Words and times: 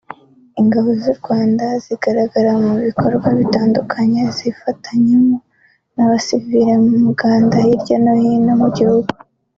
Ingabo 0.61 0.89
z’u 1.01 1.13
Rwanda 1.19 1.65
zigaragara 1.83 2.51
mu 2.63 2.73
bikorwa 2.85 3.27
bitandukanye 3.39 4.21
zifatanyamo 4.37 5.37
n’abasivili 5.95 6.73
mu 6.85 6.95
muganda 7.05 7.55
hirya 7.65 7.97
no 8.03 8.13
hino 8.21 8.53
mu 8.63 8.67
gihugu 8.77 9.09